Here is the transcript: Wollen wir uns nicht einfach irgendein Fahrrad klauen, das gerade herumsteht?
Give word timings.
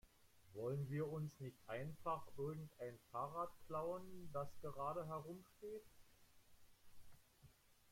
Wollen 0.55 0.89
wir 0.89 1.07
uns 1.11 1.39
nicht 1.41 1.59
einfach 1.67 2.25
irgendein 2.35 2.97
Fahrrad 3.11 3.51
klauen, 3.67 4.31
das 4.33 4.47
gerade 4.59 5.05
herumsteht? 5.05 5.85